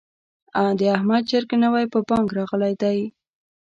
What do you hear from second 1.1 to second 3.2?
چرګ نوی په بانګ راغلی دی.